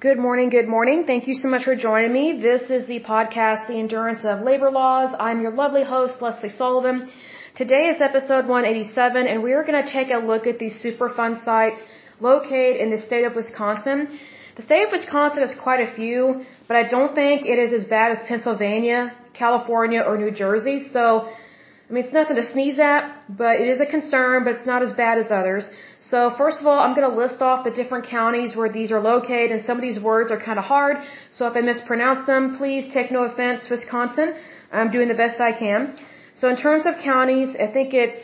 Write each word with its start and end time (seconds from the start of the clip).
Good 0.00 0.16
morning, 0.16 0.48
good 0.48 0.68
morning. 0.68 1.06
Thank 1.06 1.26
you 1.26 1.34
so 1.34 1.48
much 1.48 1.64
for 1.64 1.74
joining 1.74 2.12
me. 2.12 2.40
This 2.40 2.70
is 2.70 2.86
the 2.86 3.00
podcast, 3.00 3.66
The 3.66 3.80
Endurance 3.80 4.24
of 4.24 4.42
Labor 4.42 4.70
Laws. 4.70 5.12
I'm 5.18 5.40
your 5.42 5.50
lovely 5.50 5.82
host, 5.82 6.22
Lesley 6.22 6.50
Sullivan. 6.50 7.10
Today 7.56 7.88
is 7.92 8.00
episode 8.00 8.46
187, 8.46 9.26
and 9.26 9.42
we 9.42 9.54
are 9.54 9.64
going 9.64 9.82
to 9.84 9.90
take 9.92 10.12
a 10.12 10.18
look 10.18 10.46
at 10.46 10.60
these 10.60 10.80
Superfund 10.80 11.44
sites 11.44 11.80
located 12.20 12.76
in 12.80 12.92
the 12.92 12.98
state 12.98 13.24
of 13.24 13.34
Wisconsin. 13.34 14.20
The 14.54 14.62
state 14.62 14.84
of 14.84 14.92
Wisconsin 14.92 15.42
has 15.42 15.52
quite 15.60 15.80
a 15.80 15.92
few, 15.92 16.44
but 16.68 16.76
I 16.76 16.84
don't 16.86 17.16
think 17.16 17.44
it 17.44 17.58
is 17.58 17.72
as 17.72 17.84
bad 17.84 18.12
as 18.12 18.22
Pennsylvania, 18.28 19.16
California, 19.34 20.02
or 20.02 20.16
New 20.16 20.30
Jersey. 20.30 20.90
So, 20.92 21.02
I 21.26 21.92
mean, 21.92 22.04
it's 22.04 22.12
nothing 22.12 22.36
to 22.36 22.46
sneeze 22.46 22.78
at, 22.78 23.07
but 23.28 23.60
it 23.60 23.68
is 23.68 23.80
a 23.80 23.86
concern, 23.86 24.44
but 24.44 24.54
it's 24.54 24.66
not 24.66 24.82
as 24.82 24.92
bad 24.92 25.18
as 25.18 25.30
others. 25.30 25.68
So 26.00 26.30
first 26.38 26.60
of 26.60 26.66
all, 26.66 26.78
I'm 26.78 26.94
going 26.94 27.08
to 27.10 27.16
list 27.16 27.42
off 27.42 27.64
the 27.64 27.70
different 27.70 28.06
counties 28.06 28.56
where 28.56 28.70
these 28.70 28.90
are 28.90 29.00
located, 29.00 29.52
and 29.52 29.62
some 29.64 29.76
of 29.76 29.82
these 29.82 30.00
words 30.00 30.30
are 30.30 30.40
kind 30.40 30.58
of 30.58 30.64
hard. 30.64 30.96
So 31.30 31.46
if 31.46 31.56
I 31.56 31.60
mispronounce 31.60 32.26
them, 32.26 32.56
please 32.56 32.92
take 32.92 33.10
no 33.10 33.24
offense, 33.24 33.68
Wisconsin. 33.68 34.34
I'm 34.72 34.90
doing 34.90 35.08
the 35.08 35.14
best 35.14 35.40
I 35.40 35.52
can. 35.52 35.96
So 36.34 36.48
in 36.48 36.56
terms 36.56 36.86
of 36.86 36.94
counties, 37.02 37.56
I 37.60 37.66
think 37.66 37.94
it's 37.94 38.18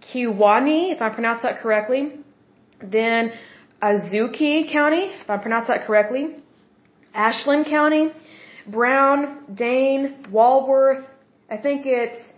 Kewaunee, 0.00 0.92
if 0.94 1.02
I 1.02 1.10
pronounce 1.10 1.42
that 1.42 1.58
correctly. 1.58 2.12
Then 2.82 3.32
Ozaukee 3.82 4.72
County, 4.72 5.12
if 5.22 5.28
I 5.28 5.36
pronounce 5.36 5.66
that 5.68 5.82
correctly. 5.86 6.36
Ashland 7.12 7.66
County, 7.66 8.12
Brown, 8.66 9.54
Dane, 9.54 10.26
Walworth. 10.30 11.04
I 11.50 11.58
think 11.58 11.82
it's 11.84 12.32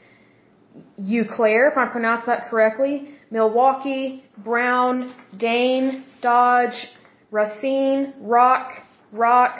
Eau 0.98 1.24
Claire, 1.36 1.70
if 1.70 1.76
I 1.76 1.86
pronounce 1.86 2.26
that 2.26 2.48
correctly. 2.50 3.08
Milwaukee, 3.30 4.24
Brown, 4.38 5.12
Dane, 5.36 6.04
Dodge, 6.20 6.88
Racine, 7.30 8.14
Rock, 8.20 8.72
Rock. 9.12 9.58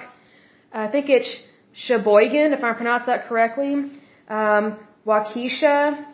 I 0.73 0.89
think 0.89 1.09
it's 1.09 1.29
Sheboygan, 1.73 2.53
if 2.53 2.63
I 2.63 2.73
pronounce 2.73 3.07
that 3.07 3.27
correctly. 3.27 3.91
Um, 4.29 4.79
Waukesha, 5.07 6.05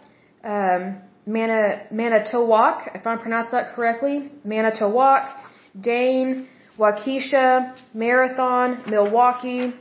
um, 0.45 0.97
Mana, 1.27 1.87
if 1.91 3.07
I 3.07 3.17
pronounce 3.17 3.51
that 3.51 3.75
correctly. 3.75 4.31
Manitowoc, 4.45 5.29
Dane, 5.79 6.49
Waukesha, 6.79 7.77
Marathon, 7.95 8.83
Milwaukee, 8.89 9.75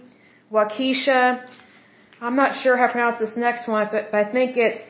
Waukesha. 0.51 1.45
I'm 2.21 2.35
not 2.35 2.61
sure 2.61 2.77
how 2.77 2.87
to 2.87 2.91
pronounce 2.91 3.19
this 3.19 3.35
next 3.35 3.67
one, 3.67 3.87
but, 3.91 4.11
but 4.11 4.27
I 4.27 4.31
think 4.31 4.55
it's 4.55 4.81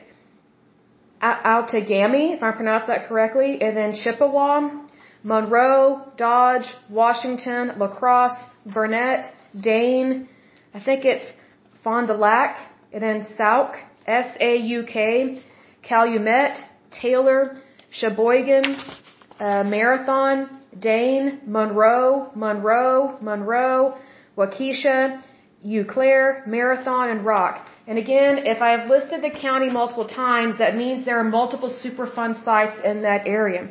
Outagamie, 1.22 2.34
if 2.36 2.42
I 2.42 2.50
pronounce 2.52 2.86
that 2.88 3.08
correctly, 3.08 3.62
and 3.62 3.76
then 3.76 3.94
Chippewa, 3.94 4.70
Monroe, 5.22 6.02
Dodge, 6.16 6.66
Washington, 6.90 7.72
La 7.78 7.88
Crosse, 7.88 8.38
Burnett, 8.66 9.32
Dane, 9.60 10.28
I 10.74 10.80
think 10.80 11.04
it's 11.04 11.32
Fond 11.84 12.08
du 12.08 12.14
Lac, 12.14 12.56
and 12.92 13.02
then 13.02 13.26
Sauk, 13.36 13.74
S-A-U-K, 14.06 15.42
Calumet, 15.82 16.56
Taylor, 16.90 17.60
Sheboygan, 17.90 18.76
uh, 19.38 19.64
Marathon, 19.64 20.60
Dane, 20.78 21.40
Monroe, 21.46 22.30
Monroe, 22.34 23.18
Monroe, 23.20 23.96
Waukesha, 24.36 25.22
Eau 25.64 25.84
Claire, 25.84 26.42
Marathon, 26.46 27.10
and 27.10 27.24
Rock. 27.24 27.66
And 27.86 27.98
again, 27.98 28.38
if 28.46 28.60
I 28.60 28.70
have 28.76 28.88
listed 28.88 29.22
the 29.22 29.30
county 29.30 29.70
multiple 29.70 30.06
times, 30.06 30.58
that 30.58 30.76
means 30.76 31.04
there 31.04 31.18
are 31.18 31.24
multiple 31.24 31.70
Superfund 31.82 32.42
sites 32.44 32.80
in 32.84 33.02
that 33.02 33.26
area. 33.26 33.70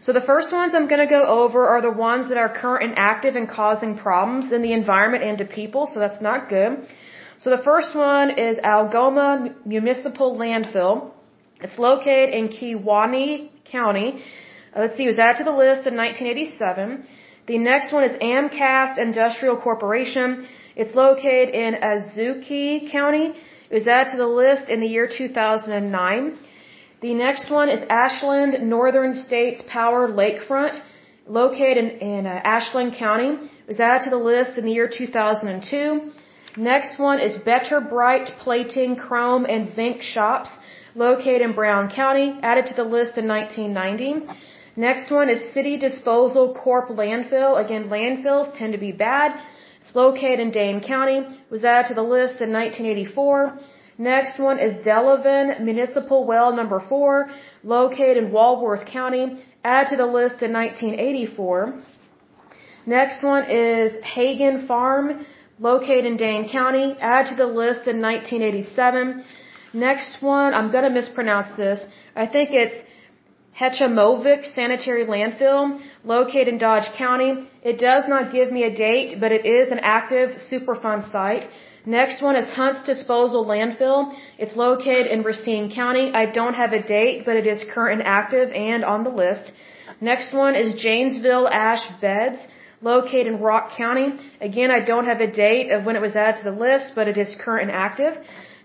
So 0.00 0.12
the 0.12 0.20
first 0.20 0.52
ones 0.52 0.74
I'm 0.74 0.86
going 0.86 1.04
to 1.08 1.12
go 1.18 1.24
over 1.24 1.66
are 1.66 1.80
the 1.80 1.90
ones 1.90 2.28
that 2.28 2.36
are 2.36 2.50
current 2.62 2.84
and 2.88 2.94
active 2.98 3.36
and 3.36 3.48
causing 3.48 3.96
problems 3.96 4.52
in 4.52 4.60
the 4.62 4.72
environment 4.72 5.24
and 5.24 5.38
to 5.38 5.46
people, 5.46 5.88
so 5.92 5.98
that's 5.98 6.20
not 6.20 6.48
good. 6.48 6.86
So 7.38 7.50
the 7.50 7.62
first 7.62 7.94
one 7.94 8.38
is 8.38 8.58
Algoma 8.58 9.54
Municipal 9.64 10.36
Landfill. 10.36 11.10
It's 11.60 11.78
located 11.78 12.30
in 12.38 12.48
Kewaunee 12.48 13.50
County. 13.64 14.22
Uh, 14.74 14.80
let's 14.82 14.96
see, 14.96 15.04
it 15.04 15.12
was 15.14 15.18
added 15.18 15.38
to 15.38 15.44
the 15.44 15.58
list 15.64 15.86
in 15.86 15.96
1987. 15.96 17.06
The 17.46 17.58
next 17.58 17.92
one 17.92 18.04
is 18.04 18.12
Amcast 18.18 18.98
Industrial 18.98 19.56
Corporation. 19.56 20.46
It's 20.76 20.94
located 20.94 21.54
in 21.54 21.74
Ozaukee 21.74 22.90
County. 22.90 23.26
It 23.70 23.74
was 23.74 23.86
added 23.86 24.10
to 24.12 24.16
the 24.16 24.26
list 24.26 24.68
in 24.68 24.80
the 24.80 24.86
year 24.86 25.08
2009. 25.08 26.38
The 27.00 27.14
next 27.14 27.50
one 27.50 27.68
is 27.68 27.80
Ashland 27.88 28.52
Northern 28.68 29.14
States 29.14 29.62
Power 29.68 30.08
Lakefront, 30.08 30.80
located 31.28 31.76
in, 31.78 31.88
in 32.10 32.26
uh, 32.26 32.40
Ashland 32.56 32.94
County. 32.94 33.30
It 33.64 33.68
was 33.68 33.78
added 33.78 34.04
to 34.04 34.10
the 34.10 34.24
list 34.32 34.58
in 34.58 34.64
the 34.64 34.72
year 34.72 34.88
2002. 34.88 36.12
Next 36.56 36.98
one 36.98 37.20
is 37.20 37.36
Better 37.36 37.80
Brite 37.80 38.30
Plating, 38.40 38.96
Chrome, 38.96 39.44
and 39.44 39.72
Zinc 39.74 40.02
Shops, 40.02 40.50
located 40.94 41.42
in 41.42 41.52
Brown 41.52 41.88
County, 41.90 42.38
added 42.42 42.66
to 42.66 42.74
the 42.74 42.84
list 42.84 43.18
in 43.18 43.26
1990. 43.28 44.26
Next 44.76 45.10
one 45.10 45.28
is 45.28 45.52
City 45.52 45.76
Disposal 45.78 46.54
Corp 46.54 46.88
Landfill. 46.88 47.64
Again, 47.64 47.84
landfills 47.88 48.56
tend 48.58 48.72
to 48.72 48.78
be 48.78 48.92
bad. 48.92 49.30
It's 49.84 49.94
located 49.94 50.40
in 50.40 50.50
Dane 50.50 50.80
County. 50.80 51.18
Was 51.50 51.64
added 51.64 51.88
to 51.88 51.94
the 51.94 52.08
list 52.16 52.40
in 52.40 52.50
1984. 52.52 53.58
Next 53.98 54.38
one 54.38 54.58
is 54.58 54.72
Delavan 54.86 55.60
Municipal 55.60 56.26
Well 56.26 56.56
Number 56.56 56.80
4, 56.80 57.30
located 57.62 58.16
in 58.16 58.32
Walworth 58.32 58.86
County. 58.86 59.44
Added 59.62 59.90
to 59.90 59.96
the 59.98 60.06
list 60.06 60.42
in 60.42 60.52
1984. 60.54 61.80
Next 62.86 63.22
one 63.22 63.44
is 63.50 64.02
Hagen 64.02 64.66
Farm, 64.66 65.26
located 65.60 66.06
in 66.06 66.16
Dane 66.16 66.48
County. 66.48 66.96
Added 67.00 67.30
to 67.32 67.36
the 67.36 67.46
list 67.46 67.86
in 67.86 68.00
1987. 68.00 69.22
Next 69.74 70.22
one, 70.22 70.54
I'm 70.54 70.72
going 70.72 70.84
to 70.84 70.90
mispronounce 70.90 71.54
this. 71.56 71.80
I 72.16 72.26
think 72.26 72.50
it's 72.52 72.78
Hechimovich 73.60 74.52
Sanitary 74.54 75.04
Landfill, 75.06 75.80
located 76.02 76.48
in 76.48 76.58
Dodge 76.58 76.88
County. 76.96 77.48
It 77.62 77.78
does 77.78 78.08
not 78.08 78.32
give 78.32 78.50
me 78.50 78.64
a 78.64 78.74
date, 78.74 79.20
but 79.20 79.30
it 79.30 79.46
is 79.46 79.70
an 79.70 79.78
active 79.78 80.30
Superfund 80.50 81.08
site. 81.10 81.48
Next 81.86 82.20
one 82.20 82.34
is 82.34 82.48
Hunt's 82.50 82.84
Disposal 82.84 83.44
Landfill. 83.44 84.12
It's 84.38 84.56
located 84.56 85.06
in 85.06 85.22
Racine 85.22 85.70
County. 85.70 86.10
I 86.12 86.26
don't 86.26 86.54
have 86.54 86.72
a 86.72 86.82
date, 86.82 87.24
but 87.26 87.36
it 87.36 87.46
is 87.46 87.64
current 87.72 88.00
and 88.00 88.08
active 88.08 88.50
and 88.52 88.84
on 88.84 89.04
the 89.04 89.10
list. 89.10 89.52
Next 90.00 90.32
one 90.32 90.56
is 90.56 90.74
Janesville 90.74 91.46
Ash 91.46 91.84
Beds, 92.00 92.48
located 92.80 93.28
in 93.28 93.40
Rock 93.40 93.76
County. 93.76 94.08
Again, 94.40 94.70
I 94.72 94.80
don't 94.80 95.04
have 95.04 95.20
a 95.20 95.30
date 95.30 95.70
of 95.70 95.84
when 95.84 95.94
it 95.94 96.02
was 96.02 96.16
added 96.16 96.38
to 96.38 96.50
the 96.50 96.58
list, 96.66 96.94
but 96.96 97.06
it 97.06 97.18
is 97.18 97.36
current 97.44 97.70
and 97.70 97.78
active. 97.86 98.14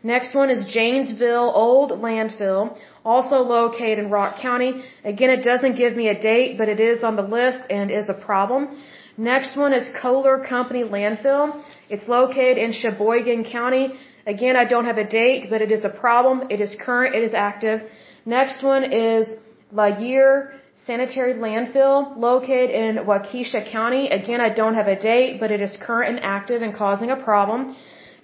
Next 0.02 0.34
one 0.34 0.50
is 0.50 0.66
Janesville 0.66 1.52
Old 1.54 1.92
Landfill, 1.92 2.78
also 3.06 3.38
located 3.38 4.00
in 4.00 4.10
Rock 4.10 4.42
County. 4.42 4.84
Again, 5.04 5.30
it 5.30 5.44
doesn't 5.44 5.76
give 5.76 5.96
me 5.96 6.08
a 6.10 6.20
date, 6.20 6.58
but 6.58 6.68
it 6.70 6.80
is 6.80 7.04
on 7.04 7.16
the 7.16 7.22
list 7.22 7.60
and 7.70 7.92
is 7.92 8.10
a 8.10 8.14
problem. 8.14 8.82
Next 9.18 9.58
one 9.58 9.74
is 9.74 9.90
Kohler 10.02 10.46
Company 10.48 10.84
Landfill. 10.84 11.62
It's 11.90 12.08
located 12.08 12.58
in 12.58 12.72
Sheboygan 12.72 13.44
County. 13.52 13.94
Again, 14.26 14.56
I 14.56 14.66
don't 14.66 14.86
have 14.86 14.98
a 14.98 15.08
date, 15.08 15.50
but 15.50 15.62
it 15.62 15.72
is 15.72 15.84
a 15.86 15.90
problem. 15.90 16.48
It 16.50 16.62
is 16.62 16.76
current. 16.80 17.16
It 17.16 17.24
is 17.24 17.34
active. 17.34 17.82
Next 18.26 18.64
one 18.64 18.84
is 18.92 19.28
Laguerre 19.72 20.54
Sanitary 20.86 21.34
Landfill, 21.34 22.18
located 22.18 22.72
in 22.72 23.06
Waukesha 23.06 23.72
County. 23.72 24.10
Again, 24.10 24.40
I 24.40 24.50
don't 24.50 24.76
have 24.76 24.88
a 24.88 25.00
date, 25.00 25.40
but 25.40 25.52
it 25.52 25.62
is 25.62 25.76
current 25.82 26.16
and 26.16 26.20
active 26.24 26.62
and 26.62 26.74
causing 26.74 27.12
a 27.12 27.16
problem. 27.16 27.76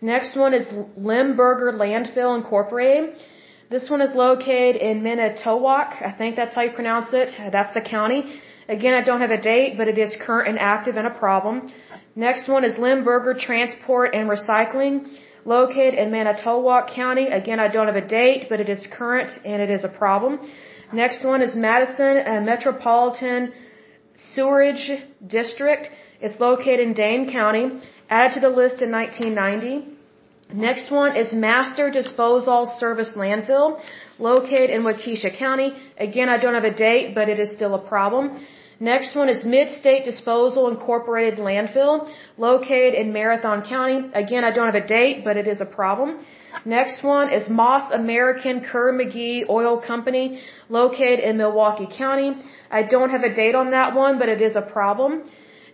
Next 0.01 0.35
one 0.35 0.53
is 0.53 0.65
Lemberger 0.99 1.73
Landfill 1.73 2.37
Incorporated. 2.37 3.15
This 3.67 3.89
one 3.89 4.01
is 4.01 4.13
located 4.13 4.75
in 4.75 5.01
Manitowoc. 5.01 5.95
I 6.09 6.11
think 6.11 6.35
that's 6.35 6.53
how 6.53 6.61
you 6.61 6.71
pronounce 6.71 7.09
it. 7.13 7.29
That's 7.51 7.73
the 7.73 7.81
county. 7.81 8.41
Again, 8.69 8.93
I 8.93 9.03
don't 9.03 9.21
have 9.21 9.31
a 9.31 9.41
date, 9.41 9.75
but 9.75 9.87
it 9.87 9.97
is 9.97 10.15
current 10.21 10.49
and 10.49 10.59
active 10.59 10.97
and 10.97 11.07
a 11.07 11.09
problem. 11.09 11.71
Next 12.15 12.47
one 12.47 12.63
is 12.63 12.75
Lemberger 12.75 13.39
Transport 13.39 14.13
and 14.13 14.29
Recycling, 14.29 15.17
located 15.45 15.95
in 15.95 16.11
Manitowoc 16.11 16.91
County. 16.91 17.27
Again, 17.27 17.59
I 17.59 17.67
don't 17.67 17.87
have 17.87 17.95
a 17.95 18.07
date, 18.07 18.47
but 18.49 18.59
it 18.59 18.69
is 18.69 18.87
current 18.91 19.31
and 19.43 19.61
it 19.61 19.71
is 19.71 19.83
a 19.83 19.89
problem. 19.89 20.39
Next 20.93 21.25
one 21.25 21.41
is 21.41 21.55
Madison 21.55 22.17
uh, 22.25 22.41
Metropolitan 22.41 23.51
Sewerage 24.35 24.91
District. 25.25 25.89
It's 26.21 26.39
located 26.39 26.81
in 26.81 26.93
Dane 26.93 27.31
County, 27.31 27.81
added 28.11 28.35
to 28.35 28.39
the 28.41 28.49
list 28.49 28.83
in 28.83 28.91
1990. 28.91 29.94
Next 30.53 30.91
one 30.91 31.15
is 31.17 31.33
Master 31.33 31.89
Disposal 31.89 32.65
Service 32.79 33.13
Landfill, 33.15 33.79
located 34.19 34.69
in 34.69 34.83
Waukesha 34.83 35.37
County. 35.37 35.73
Again, 35.97 36.29
I 36.29 36.37
don't 36.37 36.53
have 36.53 36.63
a 36.63 36.73
date, 36.73 37.15
but 37.15 37.29
it 37.29 37.39
is 37.39 37.51
still 37.51 37.73
a 37.75 37.79
problem. 37.79 38.45
Next 38.79 39.15
one 39.15 39.29
is 39.29 39.43
Mid-State 39.43 40.03
Disposal 40.03 40.69
Incorporated 40.69 41.39
Landfill, 41.39 42.09
located 42.37 42.93
in 42.93 43.11
Marathon 43.11 43.63
County. 43.63 44.11
Again, 44.13 44.43
I 44.43 44.51
don't 44.51 44.65
have 44.65 44.83
a 44.83 44.85
date, 44.85 45.23
but 45.23 45.35
it 45.35 45.47
is 45.47 45.61
a 45.61 45.65
problem. 45.65 46.25
Next 46.63 47.03
one 47.03 47.29
is 47.29 47.49
Moss 47.49 47.91
American 47.91 48.61
Kerr 48.61 48.93
McGee 48.93 49.49
Oil 49.49 49.81
Company, 49.81 50.41
located 50.69 51.19
in 51.19 51.37
Milwaukee 51.37 51.87
County. 51.97 52.35
I 52.69 52.83
don't 52.83 53.09
have 53.09 53.23
a 53.23 53.33
date 53.33 53.55
on 53.55 53.71
that 53.71 53.95
one, 53.95 54.19
but 54.19 54.29
it 54.29 54.41
is 54.41 54.55
a 54.55 54.61
problem. 54.61 55.23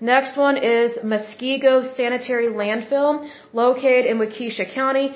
Next 0.02 0.36
one 0.36 0.58
is 0.58 0.94
Muskego 1.04 1.96
Sanitary 1.96 2.48
Landfill, 2.48 3.30
located 3.54 4.08
in 4.08 4.18
Waukesha 4.18 4.74
County. 4.74 5.16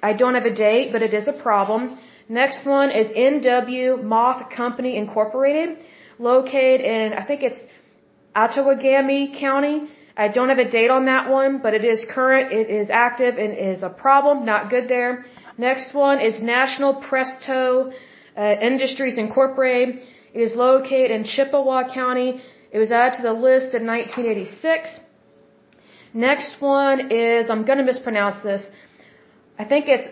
I 0.00 0.12
don't 0.12 0.34
have 0.34 0.44
a 0.44 0.54
date, 0.54 0.92
but 0.92 1.02
it 1.02 1.12
is 1.12 1.26
a 1.26 1.32
problem. 1.32 1.98
Next 2.28 2.64
one 2.64 2.90
is 2.92 3.08
NW 3.08 4.04
Mauthe 4.04 4.48
Company 4.54 4.96
Incorporated, 4.96 5.78
located 6.20 6.80
in, 6.80 7.12
I 7.12 7.24
think 7.24 7.42
it's 7.42 7.60
Outagamie 8.36 9.36
County. 9.36 9.88
I 10.16 10.28
don't 10.28 10.48
have 10.48 10.58
a 10.58 10.70
date 10.70 10.90
on 10.90 11.06
that 11.06 11.28
one, 11.28 11.58
but 11.60 11.74
it 11.74 11.84
is 11.84 12.06
current, 12.08 12.52
it 12.52 12.70
is 12.70 12.88
active, 12.88 13.36
and 13.36 13.52
is 13.58 13.82
a 13.82 13.88
problem, 13.88 14.44
not 14.44 14.70
good 14.70 14.86
there. 14.88 15.26
Next 15.58 15.92
one 15.92 16.20
is 16.20 16.40
National 16.40 16.94
Presto 16.94 17.90
uh, 18.36 18.54
Industries 18.62 19.18
Incorporated. 19.18 20.06
It 20.32 20.40
is 20.40 20.54
located 20.54 21.10
in 21.10 21.24
Chippewa 21.24 21.92
County. 21.92 22.40
It 22.70 22.78
was 22.78 22.90
added 22.92 23.16
to 23.16 23.22
the 23.22 23.32
list 23.32 23.74
in 23.74 23.86
1986. 23.86 24.98
Next 26.12 26.60
one 26.60 27.10
is, 27.10 27.50
I'm 27.50 27.64
going 27.64 27.78
to 27.78 27.84
mispronounce 27.84 28.42
this. 28.42 28.66
I 29.58 29.64
think 29.64 29.86
it's 29.88 30.08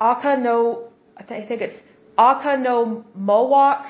Akano, 0.00 0.88
I 1.16 1.22
think 1.24 1.60
it's 1.60 1.78
Akano 2.18 3.04
Mohawk 3.14 3.86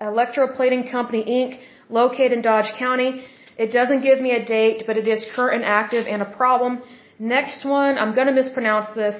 Electroplating 0.00 0.90
Company 0.90 1.24
Inc., 1.24 1.60
located 1.88 2.32
in 2.32 2.42
Dodge 2.42 2.72
County. 2.78 3.24
It 3.56 3.72
doesn't 3.72 4.02
give 4.02 4.20
me 4.20 4.32
a 4.32 4.44
date, 4.44 4.84
but 4.86 4.96
it 4.96 5.06
is 5.06 5.24
current 5.34 5.62
and 5.62 5.64
active 5.64 6.06
and 6.06 6.22
a 6.22 6.24
problem. 6.24 6.82
Next 7.18 7.64
one, 7.64 7.98
I'm 7.98 8.14
going 8.14 8.26
to 8.26 8.32
mispronounce 8.32 8.88
this. 8.94 9.14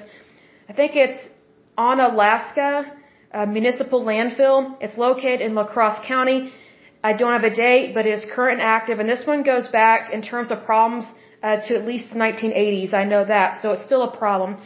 I 0.69 0.73
think 0.73 0.97
it's 0.97 1.29
Onalaska 1.79 2.91
uh, 3.33 3.47
Municipal 3.47 4.05
Landfill. 4.05 4.77
It's 4.81 4.97
located 4.97 5.41
in 5.41 5.55
La 5.55 5.67
Crosse 5.67 6.05
County. 6.07 6.53
I 7.09 7.13
don't 7.13 7.35
have 7.39 7.45
a 7.53 7.55
date, 7.55 7.95
but 7.97 8.07
it 8.07 8.15
is 8.19 8.25
current 8.37 8.61
and 8.61 8.69
active. 8.77 8.99
And 9.01 9.09
this 9.15 9.25
one 9.33 9.43
goes 9.53 9.67
back 9.81 10.11
in 10.17 10.21
terms 10.23 10.51
of 10.51 10.65
problems 10.65 11.05
uh, 11.43 11.59
to 11.67 11.71
at 11.79 11.85
least 11.91 12.05
the 12.13 12.19
1980s. 12.27 12.95
I 13.03 13.05
know 13.13 13.23
that, 13.35 13.61
so 13.61 13.73
it's 13.73 13.85
still 13.91 14.05
a 14.11 14.17
problem. 14.23 14.57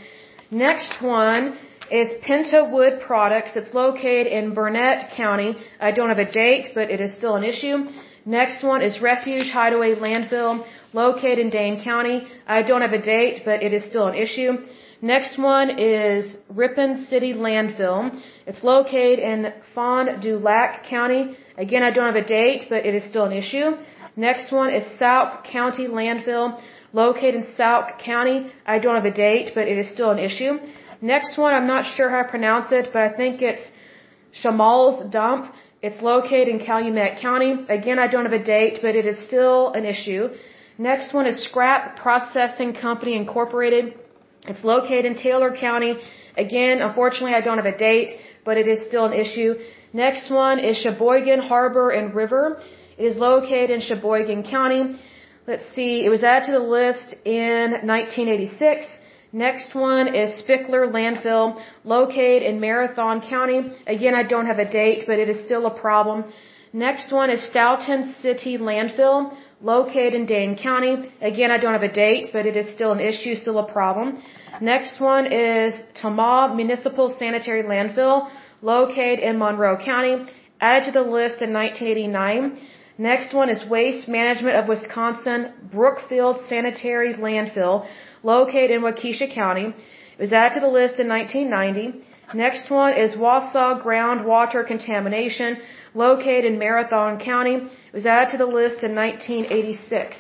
Next 0.50 1.02
one 1.02 1.58
is 1.90 2.08
Penta 2.26 2.60
Wood 2.74 3.00
Products. 3.08 3.56
It's 3.56 3.74
located 3.74 4.28
in 4.38 4.54
Burnett 4.54 5.10
County. 5.22 5.50
I 5.80 5.90
don't 5.90 6.10
have 6.14 6.24
a 6.28 6.30
date, 6.30 6.66
but 6.76 6.90
it 6.94 7.00
is 7.00 7.12
still 7.20 7.34
an 7.34 7.44
issue. 7.52 7.76
Next 8.24 8.62
one 8.62 8.82
is 8.82 9.00
Refuse 9.00 9.50
Hideaway 9.50 9.94
Landfill, 9.96 10.64
located 10.92 11.38
in 11.40 11.50
Dane 11.50 11.82
County. 11.82 12.18
I 12.46 12.62
don't 12.62 12.82
have 12.82 12.92
a 12.92 13.04
date, 13.16 13.42
but 13.44 13.62
it 13.62 13.72
is 13.72 13.84
still 13.84 14.06
an 14.06 14.14
issue. 14.14 14.50
Next 15.00 15.38
one 15.38 15.78
is 15.78 16.36
Ripon 16.48 17.06
City 17.08 17.32
Landfill. 17.32 18.20
It's 18.46 18.64
located 18.64 19.20
in 19.20 19.52
Fond 19.72 20.20
du 20.20 20.38
Lac 20.38 20.82
County. 20.86 21.36
Again, 21.56 21.84
I 21.84 21.92
don't 21.92 22.12
have 22.12 22.24
a 22.24 22.26
date, 22.26 22.66
but 22.68 22.84
it 22.84 22.96
is 22.96 23.04
still 23.04 23.24
an 23.24 23.32
issue. 23.32 23.76
Next 24.16 24.50
one 24.50 24.74
is 24.74 24.84
Sauk 24.98 25.44
County 25.44 25.86
Landfill, 25.86 26.60
located 26.92 27.36
in 27.36 27.44
Sauk 27.54 28.00
County. 28.00 28.50
I 28.66 28.80
don't 28.80 28.96
have 28.96 29.04
a 29.04 29.12
date, 29.14 29.52
but 29.54 29.68
it 29.68 29.78
is 29.78 29.88
still 29.88 30.10
an 30.10 30.18
issue. 30.18 30.58
Next 31.00 31.38
one, 31.38 31.54
I'm 31.54 31.68
not 31.68 31.84
sure 31.94 32.10
how 32.10 32.24
to 32.24 32.28
pronounce 32.28 32.72
it, 32.72 32.90
but 32.92 33.02
I 33.02 33.10
think 33.16 33.40
it's 33.40 33.62
Schmalz 34.32 35.08
Dump. 35.12 35.54
It's 35.80 36.00
located 36.02 36.48
in 36.48 36.58
Calumet 36.58 37.20
County. 37.20 37.52
Again, 37.68 38.00
I 38.00 38.08
don't 38.08 38.24
have 38.24 38.32
a 38.32 38.42
date, 38.42 38.80
but 38.82 38.96
it 38.96 39.06
is 39.06 39.24
still 39.24 39.72
an 39.74 39.84
issue. 39.84 40.30
Next 40.76 41.14
one 41.14 41.26
is 41.28 41.44
Scrap 41.44 41.96
Processing 41.96 42.74
Company 42.74 43.14
Incorporated. 43.14 43.94
It's 44.46 44.64
located 44.64 45.04
in 45.04 45.16
Taylor 45.16 45.54
County. 45.54 45.98
Again, 46.36 46.80
unfortunately, 46.80 47.34
I 47.34 47.40
don't 47.40 47.56
have 47.56 47.66
a 47.66 47.76
date, 47.76 48.10
but 48.44 48.56
it 48.56 48.68
is 48.68 48.86
still 48.86 49.06
an 49.06 49.12
issue. 49.12 49.54
Next 49.92 50.30
one 50.30 50.58
is 50.58 50.76
Sheboygan 50.76 51.40
Harbor 51.40 51.90
and 51.90 52.14
River. 52.14 52.60
It 52.96 53.04
is 53.04 53.16
located 53.16 53.70
in 53.70 53.80
Sheboygan 53.80 54.44
County. 54.44 54.96
Let's 55.46 55.66
see, 55.74 56.04
it 56.04 56.10
was 56.10 56.22
added 56.22 56.46
to 56.46 56.52
the 56.52 56.66
list 56.78 57.14
in 57.24 57.72
1986. 57.86 58.86
Next 59.32 59.74
one 59.74 60.14
is 60.14 60.42
Spickler 60.42 60.90
Landfill, 60.90 61.60
located 61.84 62.42
in 62.42 62.60
Marathon 62.60 63.20
County. 63.20 63.72
Again, 63.86 64.14
I 64.14 64.22
don't 64.22 64.46
have 64.46 64.58
a 64.58 64.70
date, 64.70 65.04
but 65.06 65.18
it 65.18 65.28
is 65.28 65.44
still 65.44 65.66
a 65.66 65.78
problem. 65.78 66.24
Next 66.72 67.12
one 67.12 67.30
is 67.30 67.42
Stoughton 67.50 68.14
City 68.20 68.58
Landfill, 68.58 69.34
located 69.60 70.14
in 70.14 70.26
Dane 70.26 70.56
County. 70.56 71.12
Again, 71.20 71.50
I 71.50 71.58
don't 71.58 71.72
have 71.72 71.82
a 71.82 71.92
date, 71.92 72.30
but 72.32 72.46
it 72.46 72.56
is 72.56 72.72
still 72.72 72.92
an 72.92 73.00
issue, 73.00 73.34
still 73.34 73.58
a 73.58 73.72
problem. 73.72 74.22
Next 74.60 75.00
one 75.00 75.26
is 75.26 75.74
Tomah 76.00 76.54
Municipal 76.54 77.10
Sanitary 77.10 77.62
Landfill, 77.62 78.28
located 78.62 79.20
in 79.20 79.38
Monroe 79.38 79.76
County, 79.76 80.26
added 80.60 80.86
to 80.86 80.92
the 80.92 81.02
list 81.02 81.42
in 81.42 81.52
1989. 81.52 82.58
Next 82.98 83.32
one 83.32 83.48
is 83.48 83.68
Waste 83.68 84.08
Management 84.08 84.56
of 84.56 84.68
Wisconsin 84.68 85.52
Brookfield 85.70 86.46
Sanitary 86.46 87.14
Landfill, 87.14 87.86
located 88.22 88.70
in 88.72 88.82
Waukesha 88.82 89.32
County. 89.32 89.66
It 89.66 90.20
was 90.20 90.32
added 90.32 90.54
to 90.54 90.60
the 90.60 90.68
list 90.68 90.98
in 90.98 91.08
1990. 91.08 92.04
Next 92.34 92.70
one 92.70 92.92
is 92.94 93.14
Wausau 93.14 93.82
Groundwater 93.84 94.66
Contamination, 94.66 95.58
located 95.94 96.44
in 96.44 96.58
Marathon 96.58 97.18
County. 97.20 97.56
It 97.56 97.92
was 97.92 98.06
added 98.06 98.30
to 98.32 98.38
the 98.38 98.46
list 98.46 98.82
in 98.84 98.94
1986. 98.94 100.16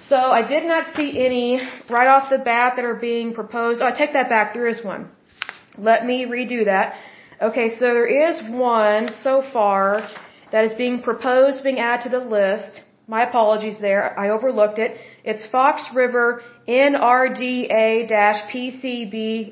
So 0.00 0.16
I 0.16 0.42
did 0.46 0.64
not 0.64 0.94
see 0.94 1.18
any 1.18 1.60
right 1.90 2.06
off 2.06 2.30
the 2.30 2.38
bat 2.38 2.74
that 2.76 2.84
are 2.84 2.94
being 2.94 3.34
proposed. 3.34 3.82
Oh, 3.82 3.86
I 3.86 3.92
take 3.92 4.12
that 4.12 4.28
back. 4.28 4.54
There 4.54 4.68
is 4.68 4.84
one. 4.84 5.10
Let 5.76 6.06
me 6.06 6.24
redo 6.24 6.64
that. 6.66 6.94
Okay, 7.40 7.70
so 7.70 7.94
there 7.94 8.06
is 8.28 8.40
one 8.48 9.10
so 9.22 9.42
far 9.52 10.08
that 10.52 10.64
is 10.64 10.72
being 10.74 11.02
proposed, 11.02 11.62
being 11.62 11.78
added 11.78 12.02
to 12.04 12.10
the 12.18 12.24
list. 12.24 12.82
My 13.06 13.22
apologies 13.28 13.78
there. 13.80 14.18
I 14.18 14.30
overlooked 14.30 14.78
it. 14.78 14.98
It's 15.24 15.46
Fox 15.46 15.88
River 15.94 16.42
NRDA-PCB 16.68 17.42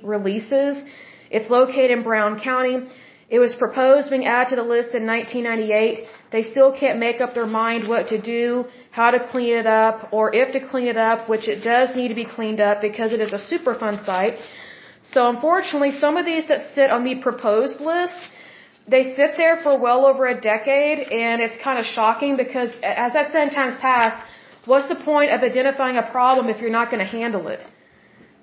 releases. 0.05 0.85
It's 1.31 1.49
located 1.51 1.91
in 1.91 2.03
Brown 2.03 2.39
County. 2.41 2.87
It 3.29 3.41
was 3.41 3.55
proposed 3.55 4.11
being 4.11 4.27
added 4.27 4.51
to 4.51 4.57
the 4.57 4.69
list 4.75 4.95
in 4.95 5.07
1998. 5.07 6.05
They 6.31 6.43
still 6.43 6.73
can't 6.73 6.99
make 6.99 7.21
up 7.21 7.35
their 7.35 7.47
mind 7.47 7.89
what 7.89 8.09
to 8.09 8.21
do 8.21 8.67
how 8.99 9.11
to 9.17 9.21
clean 9.33 9.55
it 9.63 9.69
up, 9.85 9.97
or 10.17 10.25
if 10.43 10.49
to 10.57 10.61
clean 10.73 10.89
it 10.95 11.01
up, 11.11 11.29
which 11.33 11.47
it 11.55 11.59
does 11.73 11.89
need 11.99 12.09
to 12.15 12.19
be 12.23 12.29
cleaned 12.37 12.63
up 12.69 12.77
because 12.89 13.11
it 13.17 13.21
is 13.27 13.33
a 13.39 13.43
Superfund 13.51 13.97
site. 14.09 14.37
So 15.13 15.19
unfortunately, 15.35 15.93
some 16.05 16.15
of 16.21 16.25
these 16.31 16.47
that 16.51 16.61
sit 16.77 16.89
on 16.97 17.03
the 17.09 17.17
proposed 17.27 17.79
list, 17.91 18.21
they 18.95 19.03
sit 19.19 19.33
there 19.43 19.57
for 19.65 19.73
well 19.87 20.03
over 20.11 20.23
a 20.35 20.39
decade, 20.53 20.99
and 21.25 21.43
it's 21.47 21.59
kind 21.67 21.79
of 21.83 21.85
shocking 21.99 22.33
because, 22.45 22.71
as 22.83 23.13
I've 23.19 23.31
said 23.33 23.43
in 23.49 23.51
times 23.61 23.77
past, 23.89 24.17
what's 24.71 24.89
the 24.95 25.01
point 25.11 25.31
of 25.35 25.43
identifying 25.51 25.99
a 26.05 26.07
problem 26.17 26.49
if 26.55 26.59
you're 26.63 26.77
not 26.81 26.91
going 26.93 27.05
to 27.07 27.13
handle 27.19 27.49
it? 27.49 27.63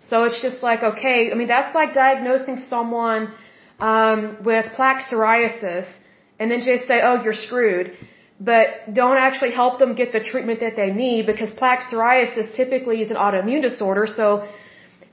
So 0.09 0.15
it's 0.27 0.41
just 0.47 0.61
like, 0.69 0.83
okay, 0.91 1.31
I 1.31 1.35
mean, 1.39 1.47
that's 1.55 1.73
like 1.73 1.93
diagnosing 2.05 2.57
someone 2.73 3.33
um, 3.79 4.37
with 4.43 4.65
plaque 4.75 5.01
psoriasis 5.01 5.87
and 6.39 6.49
then 6.51 6.61
just 6.61 6.87
say, 6.87 6.99
oh, 7.03 7.21
you're 7.23 7.33
screwed 7.33 7.93
but 8.39 8.93
don't 8.93 9.17
actually 9.17 9.51
help 9.51 9.79
them 9.79 9.95
get 9.95 10.11
the 10.11 10.19
treatment 10.31 10.59
that 10.59 10.75
they 10.75 10.91
need 10.91 11.25
because 11.25 11.49
plaque 11.51 11.81
psoriasis 11.87 12.55
typically 12.55 13.01
is 13.01 13.09
an 13.11 13.17
autoimmune 13.17 13.61
disorder. 13.61 14.05
So 14.07 14.47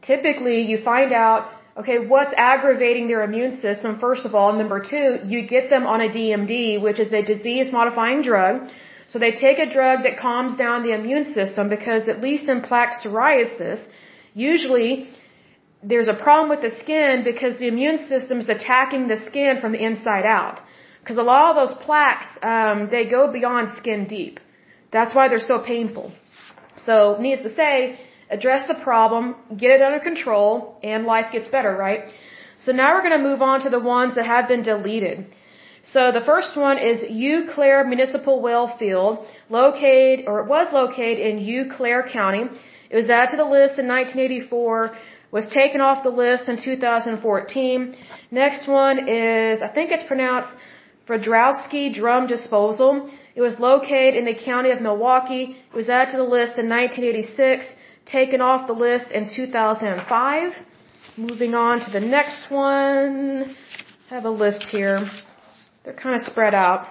typically 0.03 0.63
you 0.63 0.79
find 0.93 1.13
out, 1.13 1.51
okay, 1.77 1.99
what's 2.13 2.35
aggravating 2.37 3.07
their 3.09 3.23
immune 3.23 3.57
system, 3.61 3.99
first 4.01 4.25
of 4.25 4.35
all. 4.35 4.53
Number 4.63 4.81
two, 4.93 5.09
you 5.33 5.47
get 5.47 5.71
them 5.71 5.87
on 5.87 6.01
a 6.01 6.09
DMD, 6.09 6.83
which 6.83 6.99
is 6.99 7.13
a 7.13 7.23
disease 7.23 7.71
modifying 7.71 8.23
drug. 8.23 8.71
So 9.09 9.19
they 9.19 9.33
take 9.33 9.59
a 9.59 9.69
drug 9.77 10.03
that 10.05 10.19
calms 10.19 10.57
down 10.57 10.83
the 10.83 10.95
immune 10.95 11.33
system 11.35 11.69
because 11.69 12.09
at 12.09 12.21
least 12.21 12.49
in 12.49 12.63
plaque 12.63 12.95
psoriasis, 13.03 13.81
usually 14.35 15.11
there's 15.83 16.09
a 16.09 16.15
problem 16.15 16.49
with 16.51 16.61
the 16.61 16.71
skin 16.83 17.25
because 17.25 17.59
the 17.59 17.69
immune 17.69 17.99
system 18.07 18.41
is 18.41 18.49
attacking 18.49 19.09
the 19.09 19.17
skin 19.29 19.59
from 19.61 19.73
the 19.73 19.83
inside 19.83 20.27
out. 20.27 20.61
Because 21.01 21.17
a 21.17 21.23
lot 21.23 21.51
of 21.51 21.57
those 21.61 21.77
plaques, 21.85 22.29
um, 22.43 22.89
they 22.91 23.07
go 23.09 23.33
beyond 23.33 23.77
skin 23.77 24.07
deep. 24.07 24.39
That's 24.93 25.15
why 25.15 25.29
they're 25.29 25.49
so 25.55 25.59
painful. 25.59 26.13
So, 26.77 27.17
needless 27.19 27.51
to 27.51 27.55
say, 27.55 27.99
address 28.31 28.67
the 28.69 28.75
problem, 28.75 29.35
get 29.57 29.71
it 29.71 29.83
under 29.83 30.01
control, 30.01 30.79
and 30.83 31.05
life 31.05 31.33
gets 31.33 31.49
better, 31.49 31.75
right? 31.75 32.13
So 32.59 32.73
now 32.73 32.95
we're 32.95 33.07
going 33.09 33.19
to 33.19 33.29
move 33.31 33.41
on 33.41 33.63
to 33.63 33.71
the 33.71 33.81
ones 33.81 34.15
that 34.17 34.27
have 34.27 34.47
been 34.47 34.63
deleted. 34.63 35.27
So 35.83 36.13
the 36.13 36.21
first 36.21 36.59
one 36.59 36.77
is 36.77 37.03
Eau 37.03 37.47
Claire 37.55 37.85
Municipal 37.87 38.43
Well 38.43 38.77
Field, 38.77 39.27
located, 39.49 40.27
or 40.27 40.41
it 40.41 40.47
was 40.47 40.67
located 40.73 41.19
in 41.19 41.39
Eau 41.39 41.75
Claire 41.75 42.03
County. 42.03 42.45
It 42.91 42.97
was 42.97 43.09
added 43.09 43.31
to 43.31 43.37
the 43.39 43.45
list 43.45 43.79
in 43.79 43.89
1984, 43.89 44.95
was 45.33 45.47
taken 45.49 45.81
off 45.81 46.03
the 46.03 46.11
list 46.11 46.49
in 46.49 46.57
2014. 46.63 47.97
Next 48.31 48.67
one 48.67 49.09
is, 49.09 49.63
I 49.63 49.69
think 49.69 49.91
it's 49.93 50.03
pronounced 50.05 50.51
Fadrowski 51.07 51.95
Drum 51.95 52.27
Disposal. 52.27 53.11
It 53.35 53.41
was 53.41 53.59
located 53.59 54.17
in 54.17 54.25
the 54.25 54.35
county 54.35 54.71
of 54.71 54.81
Milwaukee. 54.81 55.57
It 55.73 55.77
was 55.77 55.89
added 55.89 56.13
to 56.13 56.19
the 56.19 56.31
list 56.39 56.59
in 56.59 56.69
1986, 56.69 57.67
taken 58.07 58.41
off 58.41 58.67
the 58.67 58.73
list 58.73 59.11
in 59.11 59.29
2005. 59.35 60.53
Moving 61.17 61.55
on 61.55 61.81
to 61.81 61.91
the 61.91 62.01
next 62.01 62.51
one. 62.51 63.57
I 64.11 64.15
have 64.15 64.25
a 64.25 64.31
list 64.31 64.63
here. 64.69 65.09
They're 65.85 65.95
kind 65.95 66.15
of 66.15 66.23
spread 66.23 66.55
out. 66.55 66.87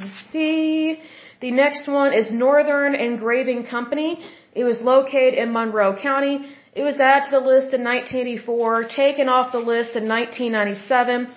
Let's 0.00 0.24
see. 0.30 1.00
The 1.40 1.50
next 1.50 1.86
one 1.88 2.12
is 2.12 2.30
Northern 2.30 2.94
Engraving 2.94 3.66
Company. 3.66 4.24
It 4.54 4.64
was 4.64 4.80
located 4.80 5.34
in 5.34 5.52
Monroe 5.52 5.96
County. 6.00 6.56
It 6.76 6.82
was 6.82 7.00
added 7.00 7.24
to 7.24 7.30
the 7.38 7.46
list 7.52 7.72
in 7.72 7.82
1984, 7.82 8.84
taken 8.84 9.30
off 9.30 9.50
the 9.50 9.64
list 9.74 9.96
in 9.96 10.06
1997. 10.06 11.32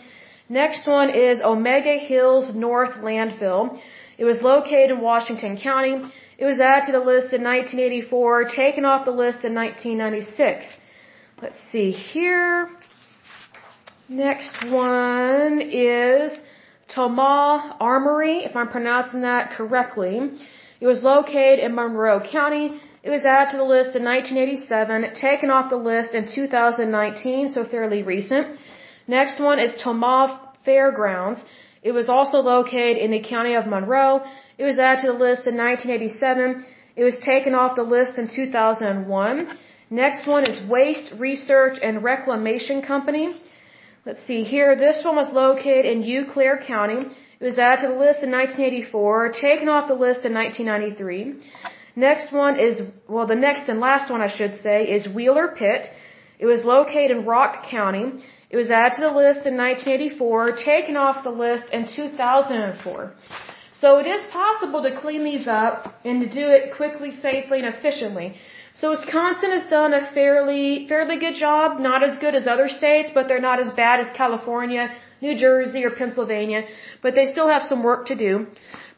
Next 0.49 0.85
one 0.85 1.09
is 1.09 1.39
Omega 1.41 1.95
Hills 1.97 2.53
North 2.53 2.95
Landfill. 3.07 3.79
It 4.17 4.25
was 4.25 4.41
located 4.41 4.91
in 4.91 4.99
Washington 4.99 5.57
County. 5.57 5.95
It 6.37 6.43
was 6.43 6.59
added 6.59 6.87
to 6.87 6.91
the 6.91 7.05
list 7.11 7.31
in 7.31 7.41
1984, 7.43 8.49
taken 8.49 8.83
off 8.83 9.05
the 9.05 9.11
list 9.11 9.45
in 9.45 9.55
1996. 9.55 10.67
Let's 11.41 11.59
see 11.71 11.91
here. 11.91 12.69
Next 14.09 14.57
one 14.65 15.61
is 15.61 16.33
Tomah 16.93 17.77
Armory, 17.79 18.39
if 18.43 18.57
I'm 18.57 18.67
pronouncing 18.67 19.21
that 19.21 19.51
correctly. 19.51 20.31
It 20.81 20.87
was 20.87 21.01
located 21.01 21.59
in 21.59 21.75
Monroe 21.75 22.19
County. 22.29 22.81
It 23.01 23.09
was 23.09 23.25
added 23.25 23.51
to 23.51 23.57
the 23.57 23.69
list 23.75 23.95
in 23.95 24.03
1987, 24.03 25.13
taken 25.13 25.49
off 25.49 25.69
the 25.69 25.77
list 25.77 26.13
in 26.13 26.27
2019, 26.27 27.51
so 27.51 27.63
fairly 27.63 28.03
recent. 28.03 28.59
Next 29.07 29.39
one 29.39 29.57
is 29.57 29.71
Tomah 29.81 30.53
Fairgrounds. 30.65 31.45
It 31.81 31.93
was 31.93 32.09
also 32.09 32.39
located 32.39 32.97
in 32.97 33.11
the 33.11 33.21
county 33.21 33.53
of 33.55 33.67
Monroe. 33.67 34.21
It 34.57 34.65
was 34.65 34.79
added 34.79 35.01
to 35.01 35.07
the 35.13 35.17
list 35.17 35.47
in 35.47 35.55
1987. 35.55 36.65
It 36.97 37.05
was 37.05 37.17
taken 37.19 37.55
off 37.55 37.77
the 37.77 37.83
list 37.83 38.17
in 38.17 38.27
2001. 38.27 39.57
Next 39.89 40.27
one 40.27 40.43
is 40.43 40.69
Waste 40.69 41.13
Research 41.17 41.79
and 41.81 42.03
Reclamation 42.03 42.81
Company. 42.81 43.41
Let's 44.05 44.23
see 44.27 44.43
here. 44.43 44.75
This 44.75 45.03
one 45.05 45.15
was 45.15 45.31
located 45.31 45.85
in 45.85 46.03
Eau 46.03 46.25
Claire 46.33 46.59
County. 46.59 46.99
It 47.39 47.45
was 47.45 47.57
added 47.57 47.83
to 47.83 47.87
the 47.93 47.99
list 48.05 48.21
in 48.21 48.31
1984, 48.31 49.31
taken 49.39 49.69
off 49.69 49.87
the 49.87 49.93
list 49.93 50.25
in 50.25 50.33
1993. 50.33 51.78
Next 51.99 52.31
one 52.31 52.57
is, 52.67 52.75
well, 53.13 53.27
the 53.27 53.41
next 53.47 53.63
and 53.71 53.79
last 53.81 54.09
one 54.13 54.21
I 54.21 54.31
should 54.37 54.55
say 54.65 54.77
is 54.95 55.01
Wheeler 55.15 55.47
Pit. 55.61 55.81
It 56.43 56.45
was 56.45 56.63
located 56.63 57.11
in 57.15 57.25
Rock 57.25 57.53
County. 57.69 58.05
It 58.49 58.57
was 58.61 58.69
added 58.71 58.95
to 58.95 59.01
the 59.07 59.15
list 59.23 59.41
in 59.49 59.57
1984, 59.57 60.55
taken 60.71 60.95
off 60.95 61.25
the 61.29 61.35
list 61.45 61.65
in 61.77 61.81
2004. 61.95 63.11
So 63.81 63.97
it 64.01 64.07
is 64.15 64.23
possible 64.31 64.81
to 64.83 64.91
clean 65.01 65.23
these 65.25 65.45
up 65.63 65.75
and 66.05 66.15
to 66.23 66.29
do 66.39 66.45
it 66.57 66.63
quickly, 66.79 67.11
safely, 67.27 67.57
and 67.61 67.67
efficiently. 67.75 68.27
So 68.79 68.91
Wisconsin 68.91 69.51
has 69.57 69.65
done 69.69 69.93
a 69.93 70.03
fairly 70.17 70.87
fairly 70.87 71.17
good 71.25 71.35
job, 71.35 71.79
not 71.89 72.01
as 72.09 72.17
good 72.23 72.35
as 72.39 72.47
other 72.47 72.69
states, 72.79 73.09
but 73.13 73.27
they're 73.27 73.47
not 73.51 73.59
as 73.59 73.71
bad 73.83 73.99
as 74.03 74.07
California, 74.15 74.83
New 75.25 75.35
Jersey, 75.45 75.83
or 75.83 75.91
Pennsylvania, 76.01 76.61
but 77.01 77.13
they 77.13 77.25
still 77.33 77.49
have 77.55 77.63
some 77.71 77.83
work 77.83 78.05
to 78.11 78.15
do. 78.15 78.47